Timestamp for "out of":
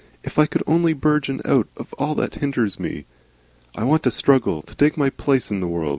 1.45-1.93